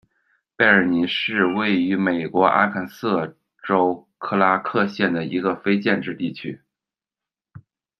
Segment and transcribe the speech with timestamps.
[0.57, 6.59] 贝尔尼是位于美国阿肯色州克拉克县的一个非建制地区。